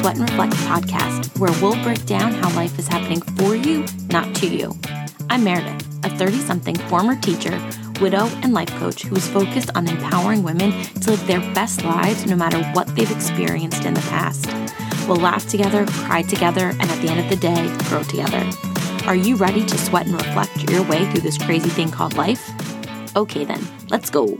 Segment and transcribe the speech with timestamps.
[0.00, 4.34] Sweat and Reflect podcast, where we'll break down how life is happening for you, not
[4.36, 4.74] to you.
[5.28, 7.60] I'm Meredith, a 30 something former teacher,
[8.00, 10.72] widow, and life coach who is focused on empowering women
[11.02, 14.46] to live their best lives no matter what they've experienced in the past.
[15.06, 18.50] We'll laugh together, cry together, and at the end of the day, grow together.
[19.06, 22.50] Are you ready to sweat and reflect your way through this crazy thing called life?
[23.16, 24.38] Okay, then, let's go.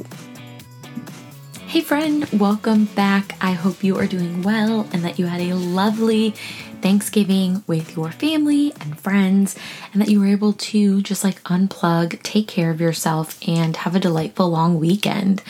[1.71, 3.37] Hey, friend, welcome back.
[3.41, 6.31] I hope you are doing well and that you had a lovely
[6.83, 9.57] Thanksgiving with your family and friends,
[9.93, 13.95] and that you were able to just like unplug, take care of yourself, and have
[13.95, 15.45] a delightful long weekend.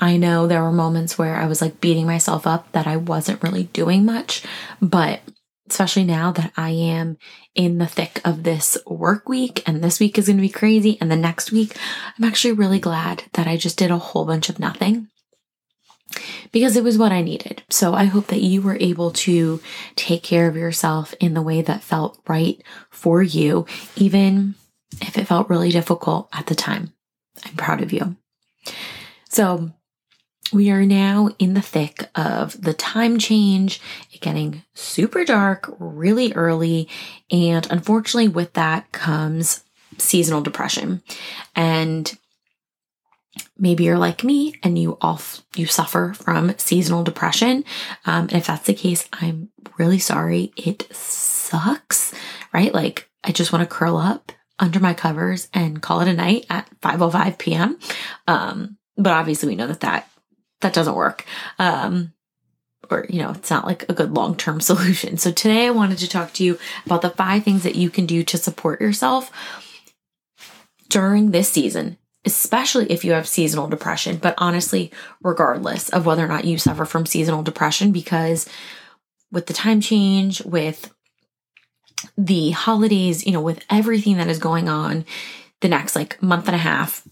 [0.00, 3.42] I know there were moments where I was like beating myself up that I wasn't
[3.42, 4.44] really doing much,
[4.80, 5.20] but
[5.68, 7.18] especially now that I am
[7.54, 10.96] in the thick of this work week and this week is going to be crazy
[10.98, 11.76] and the next week,
[12.16, 15.08] I'm actually really glad that I just did a whole bunch of nothing
[16.52, 17.62] because it was what I needed.
[17.70, 19.60] So I hope that you were able to
[19.96, 24.54] take care of yourself in the way that felt right for you, even
[25.00, 26.92] if it felt really difficult at the time.
[27.44, 28.16] I'm proud of you.
[29.28, 29.70] So
[30.52, 33.80] we are now in the thick of the time change,
[34.12, 36.88] it getting super dark really early.
[37.30, 39.62] And unfortunately, with that comes
[39.98, 41.02] seasonal depression.
[41.54, 42.16] And
[43.58, 45.20] maybe you're like me and you all
[45.56, 47.64] you suffer from seasonal depression.
[48.06, 50.52] Um, and if that's the case i'm really sorry.
[50.56, 52.14] It sucks
[52.52, 52.72] right?
[52.72, 56.44] Like i just want to curl up under my covers and call it a night
[56.50, 57.78] at 5.05 p.m
[58.26, 60.08] um, but obviously we know that that
[60.60, 61.24] that doesn't work.
[61.58, 62.12] Um,
[62.90, 65.16] or you know it's not like a good long-term solution.
[65.16, 68.06] So today i wanted to talk to you about the five things that you can
[68.06, 69.30] do to support yourself
[70.88, 74.90] during this season especially if you have seasonal depression, but honestly,
[75.22, 78.48] regardless of whether or not you suffer from seasonal depression, because
[79.30, 80.92] with the time change, with
[82.16, 85.04] the holidays, you know, with everything that is going on
[85.60, 87.06] the next like month and a half,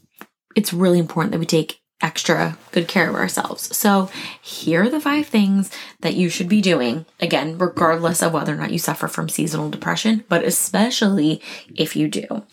[0.55, 3.75] it's really important that we take extra good care of ourselves.
[3.77, 4.11] So,
[4.43, 5.71] here are the five things
[6.01, 9.71] that you should be doing, again, regardless of whether or not you suffer from seasonal
[9.71, 11.41] depression, but especially
[11.75, 12.45] if you do.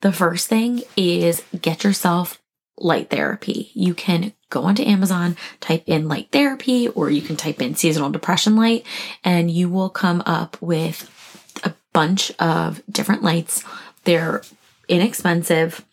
[0.00, 2.40] The first thing is get yourself
[2.76, 3.70] light therapy.
[3.74, 8.10] You can go onto Amazon, type in light therapy, or you can type in seasonal
[8.10, 8.86] depression light,
[9.24, 11.10] and you will come up with
[11.64, 13.64] a bunch of different lights.
[14.04, 14.42] They're
[14.88, 15.84] inexpensive.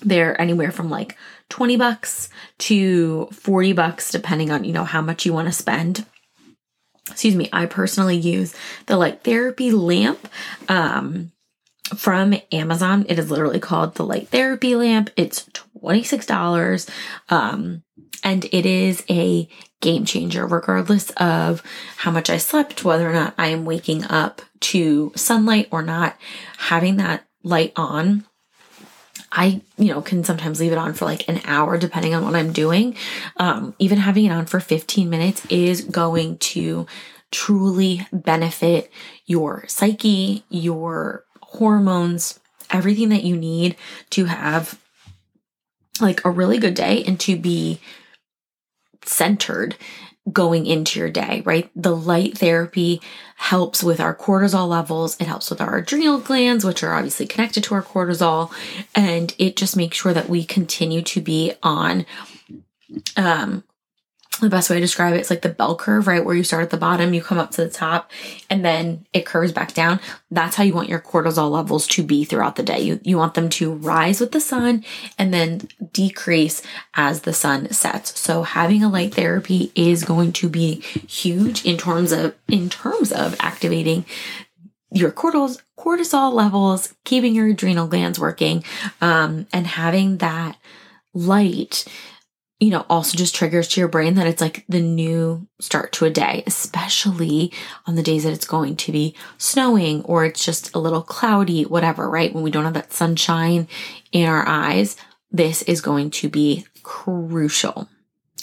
[0.00, 1.16] They're anywhere from like
[1.48, 6.06] 20 bucks to 40 bucks, depending on, you know, how much you want to spend.
[7.10, 7.48] Excuse me.
[7.52, 8.54] I personally use
[8.86, 10.28] the light therapy lamp.
[10.68, 11.32] Um,
[11.96, 13.06] from Amazon.
[13.08, 15.10] It is literally called the Light Therapy Lamp.
[15.16, 15.44] It's
[15.82, 16.88] $26.
[17.28, 17.82] Um,
[18.24, 19.48] and it is a
[19.80, 21.62] game changer, regardless of
[21.96, 26.16] how much I slept, whether or not I am waking up to sunlight or not.
[26.58, 28.24] Having that light on,
[29.32, 32.36] I, you know, can sometimes leave it on for like an hour depending on what
[32.36, 32.94] I'm doing.
[33.38, 36.86] Um, even having it on for 15 minutes is going to
[37.32, 38.92] truly benefit
[39.26, 42.40] your psyche, your hormones,
[42.70, 43.76] everything that you need
[44.10, 44.80] to have
[46.00, 47.80] like a really good day and to be
[49.04, 49.76] centered
[50.30, 51.68] going into your day, right?
[51.74, 53.00] The light therapy
[53.36, 55.16] helps with our cortisol levels.
[55.20, 58.52] It helps with our adrenal glands, which are obviously connected to our cortisol.
[58.94, 62.06] And it just makes sure that we continue to be on
[63.16, 63.64] um,
[64.40, 66.24] the best way to describe it is like the bell curve, right?
[66.24, 68.10] Where you start at the bottom, you come up to the top,
[68.48, 70.00] and then it curves back down.
[70.30, 72.80] That's how you want your cortisol levels to be throughout the day.
[72.80, 74.84] You, you want them to rise with the sun
[75.18, 76.62] and then decrease
[76.94, 78.18] as the sun sets.
[78.18, 83.12] So having a light therapy is going to be huge in terms of in terms
[83.12, 84.04] of activating
[84.90, 88.64] your cortisol cortisol levels, keeping your adrenal glands working,
[89.00, 90.56] um, and having that
[91.14, 91.84] light
[92.62, 96.04] you know, also just triggers to your brain that it's like the new start to
[96.04, 97.52] a day, especially
[97.86, 101.64] on the days that it's going to be snowing or it's just a little cloudy,
[101.64, 102.32] whatever, right?
[102.32, 103.66] When we don't have that sunshine
[104.12, 104.96] in our eyes,
[105.32, 107.88] this is going to be crucial.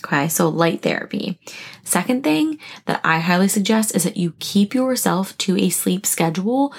[0.06, 1.39] Okay, so light therapy.
[1.86, 6.74] Second thing that I highly suggest is that you keep yourself to a sleep schedule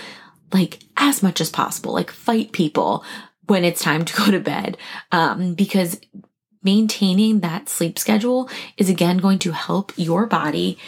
[0.53, 3.03] like as much as possible, like fight people
[3.47, 4.77] when it's time to go to bed.
[5.11, 6.01] Um, because
[6.63, 10.79] maintaining that sleep schedule is again going to help your body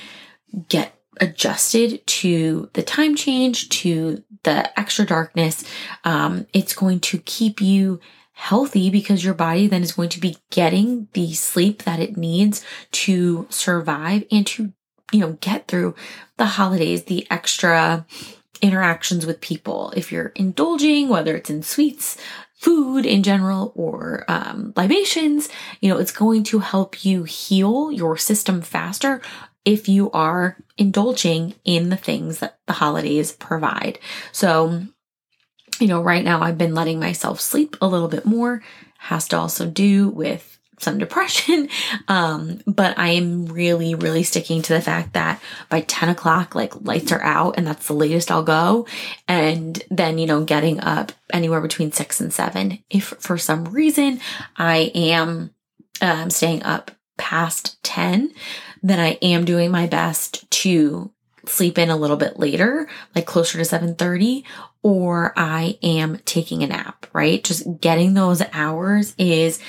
[0.69, 5.65] get adjusted to the time change, to the extra darkness.
[6.05, 8.01] Um, it's going to keep you
[8.33, 12.65] healthy because your body then is going to be getting the sleep that it needs
[12.91, 14.73] to survive and to
[15.13, 15.95] you know, get through
[16.39, 18.05] the holidays, the extra
[18.61, 19.93] interactions with people.
[19.95, 22.17] If you're indulging, whether it's in sweets,
[22.63, 25.49] food in general, or um, libations,
[25.81, 29.21] you know, it's going to help you heal your system faster
[29.65, 33.99] if you are indulging in the things that the holidays provide.
[34.31, 34.85] So,
[35.81, 38.63] you know, right now I've been letting myself sleep a little bit more,
[38.99, 41.69] has to also do with some depression.
[42.09, 46.75] Um, but I am really, really sticking to the fact that by 10 o'clock, like
[46.83, 48.87] lights are out and that's the latest I'll go.
[49.29, 52.83] And then, you know, getting up anywhere between six and seven.
[52.91, 54.21] If for some reason
[54.57, 55.55] I am
[56.01, 58.33] um, staying up past 10,
[58.83, 61.11] then I am doing my best to
[61.47, 64.45] sleep in a little bit later, like closer to 7:30,
[64.83, 67.43] or I am taking a nap, right?
[67.43, 69.61] Just getting those hours is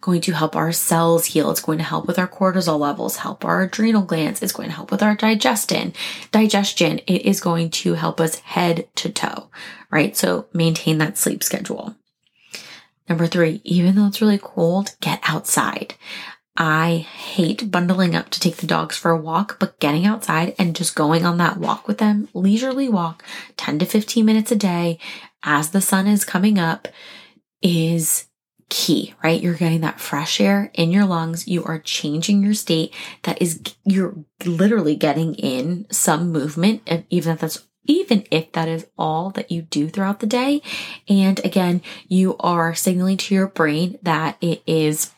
[0.00, 1.50] going to help our cells heal.
[1.50, 4.42] It's going to help with our cortisol levels, help our adrenal glands.
[4.42, 5.92] It's going to help with our digestion.
[6.32, 6.98] Digestion.
[7.06, 9.50] It is going to help us head to toe,
[9.90, 10.16] right?
[10.16, 11.96] So maintain that sleep schedule.
[13.08, 15.94] Number three, even though it's really cold, get outside.
[16.56, 20.76] I hate bundling up to take the dogs for a walk, but getting outside and
[20.76, 23.24] just going on that walk with them, leisurely walk,
[23.56, 24.98] 10 to 15 minutes a day
[25.42, 26.86] as the sun is coming up
[27.62, 28.26] is
[28.70, 29.42] key, right?
[29.42, 31.46] You're getting that fresh air in your lungs.
[31.46, 32.94] You are changing your state.
[33.24, 34.14] That is, you're
[34.46, 39.62] literally getting in some movement, even if that's even if that is all that you
[39.62, 40.62] do throughout the day.
[41.08, 45.10] And again, you are signaling to your brain that it is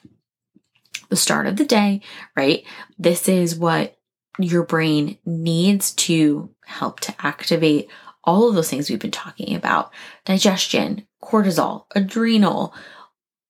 [1.11, 2.01] the start of the day,
[2.37, 2.65] right?
[2.99, 3.99] This is what
[4.39, 7.91] your brain needs to help to activate
[8.25, 9.93] all of those things we've been talking about
[10.25, 12.73] digestion, cortisol, adrenal,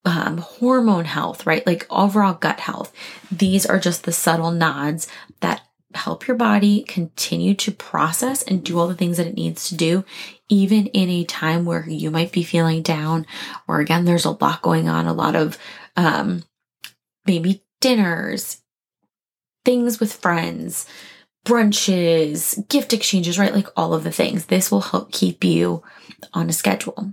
[0.04, 1.66] um, hormone health, right?
[1.66, 2.92] Like overall gut health.
[3.30, 5.06] These are just the subtle nods
[5.40, 5.62] that
[5.94, 9.74] help your body continue to process and do all the things that it needs to
[9.74, 10.04] do,
[10.48, 13.26] even in a time where you might be feeling down,
[13.68, 15.58] or again, there's a lot going on, a lot of
[15.96, 16.42] um,
[17.26, 18.62] maybe dinners,
[19.64, 20.86] things with friends,
[21.44, 23.54] brunches, gift exchanges, right?
[23.54, 24.46] Like all of the things.
[24.46, 25.82] This will help keep you
[26.32, 27.12] on a schedule.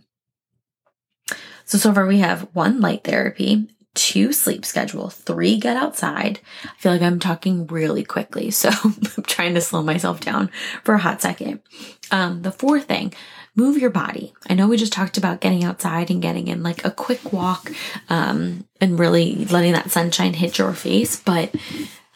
[1.70, 6.40] So, so far we have one light therapy, two sleep schedule, three get outside.
[6.64, 10.50] I feel like I'm talking really quickly, so I'm trying to slow myself down
[10.84, 11.62] for a hot second.
[12.10, 13.14] Um, the fourth thing,
[13.54, 14.34] move your body.
[14.50, 17.72] I know we just talked about getting outside and getting in like a quick walk,
[18.10, 21.54] um, and really letting that sunshine hit your face, but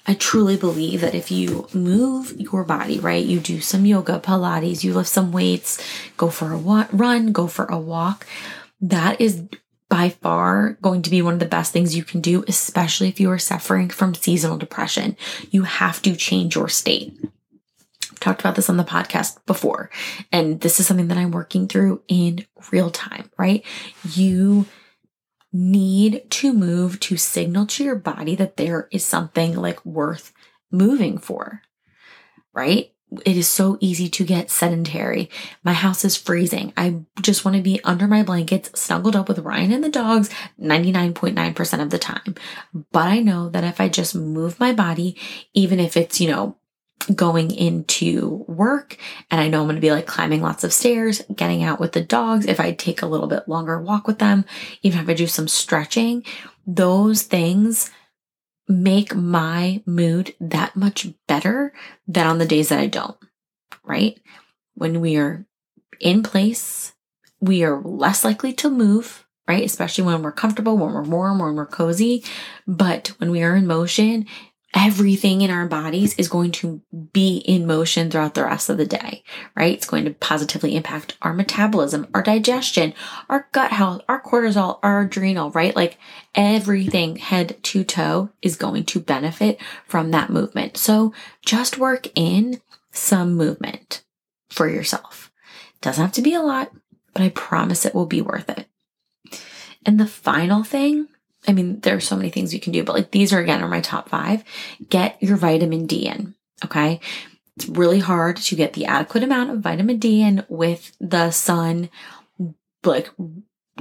[0.08, 4.84] I truly believe that if you move your body, right, you do some yoga, Pilates,
[4.84, 5.80] you lift some weights,
[6.18, 6.58] go for a
[6.92, 8.26] run, go for a walk,
[8.84, 9.44] that is
[9.90, 13.20] by far going to be one of the best things you can do, especially if
[13.20, 15.16] you are suffering from seasonal depression.
[15.52, 17.18] You have to change your state.
[18.12, 19.90] I've talked about this on the podcast before,
[20.32, 23.64] and this is something that I'm working through in real time, right?
[24.14, 24.66] You
[25.54, 30.34] need to move to signal to your body that there is something like worth
[30.72, 31.62] moving for,
[32.54, 32.92] right?
[33.26, 35.30] It is so easy to get sedentary.
[35.64, 36.74] My house is freezing.
[36.78, 40.30] I just want to be under my blankets, snuggled up with Ryan and the dogs
[40.60, 42.36] 99.9% of the time.
[42.92, 45.18] But I know that if I just move my body,
[45.54, 46.58] even if it's, you know,
[47.14, 48.98] going into work
[49.30, 51.92] and I know I'm going to be like climbing lots of stairs, getting out with
[51.92, 54.46] the dogs, if I take a little bit longer walk with them,
[54.84, 56.24] even if I do some stretching,
[56.66, 57.92] those things
[58.68, 61.74] make my mood that much better
[62.08, 63.18] than on the days that I don't,
[63.84, 64.20] right?
[64.76, 65.46] When we are
[66.00, 66.94] in place,
[67.40, 69.64] we are less likely to move, right?
[69.64, 72.24] Especially when we're comfortable, when we're warm, when we're cozy.
[72.66, 74.26] But when we are in motion,
[74.74, 78.86] everything in our bodies is going to be in motion throughout the rest of the
[78.86, 79.24] day,
[79.56, 79.74] right?
[79.74, 82.94] It's going to positively impact our metabolism, our digestion,
[83.30, 85.76] our gut health, our cortisol, our adrenal, right?
[85.76, 85.98] Like
[86.34, 90.78] everything head to toe is going to benefit from that movement.
[90.78, 91.14] So
[91.46, 92.60] just work in
[92.92, 94.04] some movement
[94.50, 95.32] for yourself.
[95.82, 96.72] Doesn't have to be a lot,
[97.14, 98.68] but I promise it will be worth it.
[99.86, 101.10] And the final thing
[101.48, 103.62] I mean, there are so many things you can do, but like these are again
[103.62, 104.44] are my top five.
[104.90, 106.36] Get your vitamin D in.
[106.64, 107.00] Okay.
[107.56, 111.90] It's really hard to get the adequate amount of vitamin D in with the sun,
[112.84, 113.12] like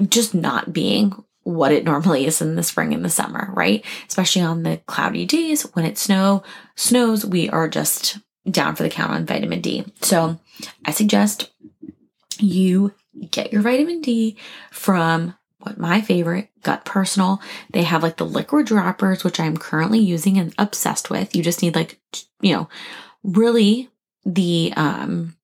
[0.09, 1.15] just not being
[1.45, 3.85] what it normally is in the spring and the summer, right?
[4.09, 6.43] Especially on the cloudy days when it snow
[6.77, 8.19] snows, we are just
[8.51, 9.85] down for the count on vitamin D.
[10.03, 10.39] So
[10.85, 11.51] I suggest
[12.39, 12.93] you
[13.31, 14.37] get your vitamin D
[14.71, 17.41] from what my favorite, Gut Personal.
[17.73, 21.35] They have like the liquid droppers, which I'm currently using and obsessed with.
[21.35, 21.99] You just need like,
[22.41, 22.69] you know,
[23.23, 23.89] really
[24.25, 25.37] the um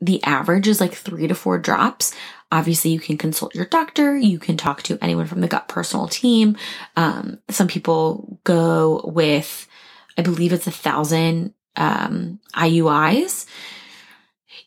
[0.00, 2.14] the average is like three to four drops.
[2.50, 4.16] Obviously, you can consult your doctor.
[4.16, 6.56] You can talk to anyone from the gut personal team.
[6.96, 9.68] Um, some people go with,
[10.16, 13.46] I believe it's a thousand um, IUIs.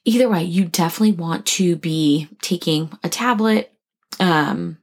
[0.06, 3.73] Either way, you definitely want to be taking a tablet
[4.24, 4.78] um,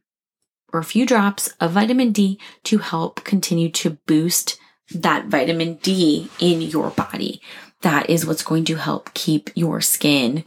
[0.72, 4.58] or a few drops of vitamin D to help continue to boost
[4.92, 7.40] that vitamin D in your body
[7.82, 10.44] that is what's going to help keep your skin.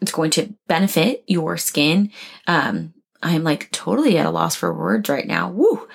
[0.00, 2.10] It's going to benefit your skin.
[2.46, 5.50] Um, I'm like totally at a loss for words right now.
[5.50, 5.88] Woo!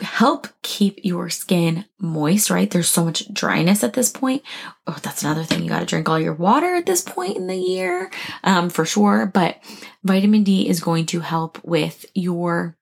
[0.00, 2.70] Help keep your skin moist, right?
[2.70, 4.42] There's so much dryness at this point.
[4.86, 5.62] Oh, that's another thing.
[5.62, 8.10] You got to drink all your water at this point in the year,
[8.42, 9.26] um, for sure.
[9.26, 9.58] But
[10.02, 12.76] vitamin D is going to help with your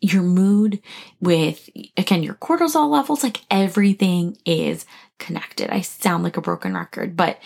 [0.00, 0.80] your mood,
[1.20, 4.86] with again, your cortisol levels, like everything is
[5.18, 5.70] connected.
[5.70, 7.38] I sound like a broken record, but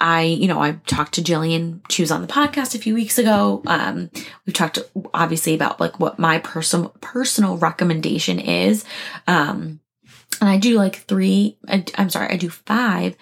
[0.00, 1.80] I, you know, I talked to Jillian.
[1.90, 3.62] She was on the podcast a few weeks ago.
[3.66, 4.10] Um,
[4.46, 4.78] we talked
[5.12, 8.84] obviously about like what my personal personal recommendation is.
[9.26, 9.80] Um,
[10.40, 11.58] and I do like three.
[11.68, 13.16] I, I'm sorry, I do five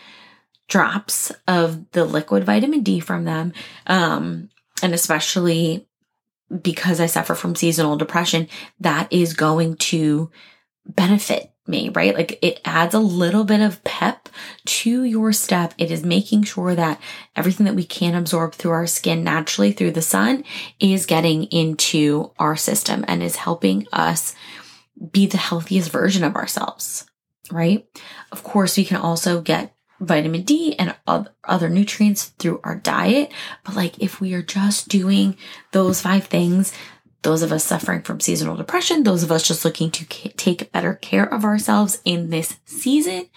[0.68, 3.52] drops of the liquid vitamin D from them.
[3.86, 4.50] Um,
[4.82, 5.86] and especially
[6.62, 8.48] because I suffer from seasonal depression,
[8.80, 10.30] that is going to
[10.86, 12.14] benefit me, right?
[12.14, 14.28] Like it adds a little bit of pep
[14.64, 15.74] to your step.
[15.78, 17.00] It is making sure that
[17.36, 20.44] everything that we can absorb through our skin naturally through the sun
[20.80, 24.34] is getting into our system and is helping us
[25.12, 27.06] be the healthiest version of ourselves,
[27.50, 27.86] right?
[28.32, 30.94] Of course, we can also get vitamin D and
[31.44, 33.32] other nutrients through our diet.
[33.64, 35.36] But like if we are just doing
[35.72, 36.72] those five things,
[37.22, 40.94] those of us suffering from seasonal depression, those of us just looking to take better
[40.94, 43.28] care of ourselves in this season,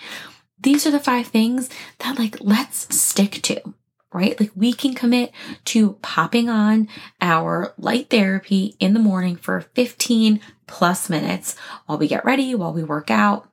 [0.60, 1.70] these are the five things
[2.00, 3.74] that like let's stick to.
[4.14, 4.38] Right?
[4.38, 5.32] Like we can commit
[5.66, 6.90] to popping on
[7.22, 12.74] our light therapy in the morning for 15 plus minutes while we get ready, while
[12.74, 13.50] we work out,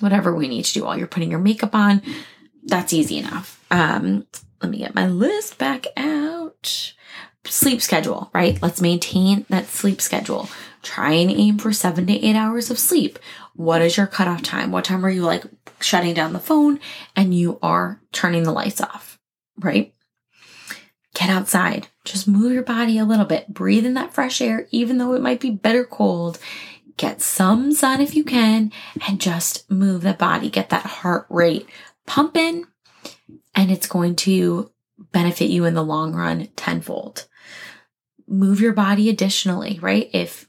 [0.00, 2.00] whatever we need to do while you're putting your makeup on.
[2.64, 3.62] That's easy enough.
[3.70, 4.26] Um,
[4.62, 6.94] let me get my list back out.
[7.44, 8.60] Sleep schedule, right?
[8.62, 10.48] Let's maintain that sleep schedule.
[10.82, 13.18] Try and aim for seven to eight hours of sleep.
[13.54, 14.70] What is your cutoff time?
[14.70, 15.44] What time are you like
[15.80, 16.78] shutting down the phone
[17.16, 19.18] and you are turning the lights off,
[19.58, 19.92] right?
[21.14, 21.88] Get outside.
[22.04, 23.52] Just move your body a little bit.
[23.52, 26.38] Breathe in that fresh air, even though it might be bitter cold
[26.96, 28.72] get some sun if you can,
[29.06, 31.66] and just move the body, get that heart rate
[32.06, 32.64] pumping,
[33.54, 34.70] and it's going to
[35.10, 37.26] benefit you in the long run tenfold.
[38.32, 40.08] Move your body additionally, right?
[40.12, 40.48] If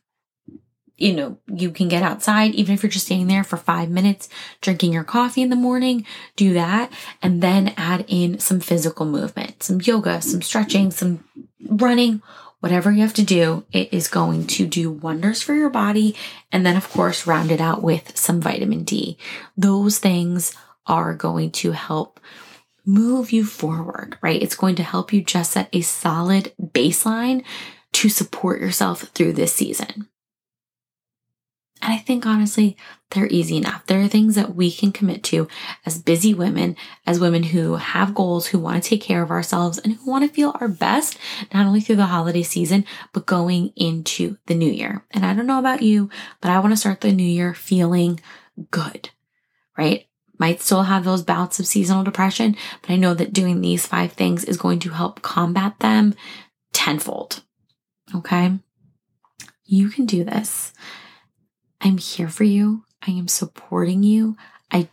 [0.95, 4.29] you know, you can get outside, even if you're just staying there for five minutes,
[4.61, 6.91] drinking your coffee in the morning, do that.
[7.21, 11.23] And then add in some physical movement, some yoga, some stretching, some
[11.67, 12.21] running,
[12.59, 16.15] whatever you have to do, it is going to do wonders for your body.
[16.51, 19.17] And then, of course, round it out with some vitamin D.
[19.57, 20.55] Those things
[20.87, 22.19] are going to help
[22.85, 24.41] move you forward, right?
[24.41, 27.43] It's going to help you just set a solid baseline
[27.93, 30.09] to support yourself through this season.
[31.83, 32.77] And I think honestly,
[33.11, 33.85] they're easy enough.
[33.85, 35.49] There are things that we can commit to
[35.85, 39.79] as busy women, as women who have goals, who want to take care of ourselves
[39.79, 41.17] and who want to feel our best,
[41.53, 45.05] not only through the holiday season, but going into the new year.
[45.11, 46.09] And I don't know about you,
[46.39, 48.21] but I want to start the new year feeling
[48.71, 49.09] good,
[49.77, 50.07] right?
[50.39, 54.13] Might still have those bouts of seasonal depression, but I know that doing these five
[54.13, 56.15] things is going to help combat them
[56.73, 57.43] tenfold.
[58.15, 58.57] Okay.
[59.65, 60.73] You can do this.
[61.81, 62.83] I'm here for you.
[63.05, 64.37] I am supporting you.
[64.71, 64.87] I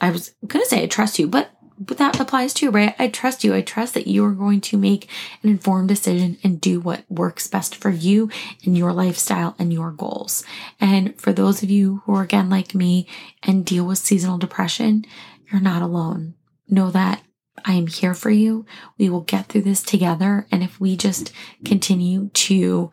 [0.00, 1.50] I was going to say I trust you, but
[1.80, 2.94] but that applies too, right?
[2.98, 3.54] I trust you.
[3.54, 5.08] I trust that you are going to make
[5.42, 8.28] an informed decision and do what works best for you
[8.64, 10.44] and your lifestyle and your goals.
[10.78, 13.08] And for those of you who are again like me
[13.42, 15.06] and deal with seasonal depression,
[15.50, 16.34] you're not alone.
[16.68, 17.22] Know that
[17.64, 18.66] I am here for you.
[18.98, 20.46] We will get through this together.
[20.52, 21.32] And if we just
[21.64, 22.92] continue to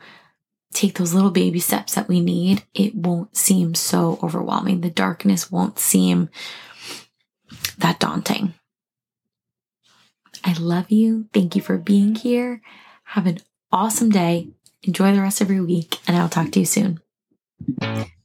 [0.73, 4.79] take those little baby steps that we need, it won't seem so overwhelming.
[4.79, 6.29] The darkness won't seem
[7.77, 8.53] that daunting.
[10.47, 11.27] I love you.
[11.33, 12.61] Thank you for being here.
[13.03, 13.39] Have an
[13.69, 14.47] awesome day.
[14.83, 17.01] Enjoy the rest of your week, and I'll talk to you soon.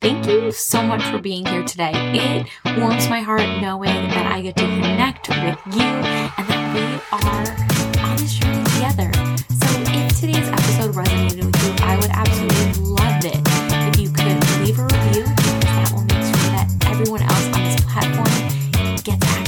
[0.01, 1.91] Thank you so much for being here today.
[1.95, 6.83] It warms my heart knowing that I get to connect with you and that we
[7.11, 9.11] are on this journey together.
[9.51, 13.41] So, if today's episode resonated with you, I would absolutely love it
[13.91, 17.65] if you could leave a review because that will make sure that everyone else on
[17.65, 19.42] this platform gets and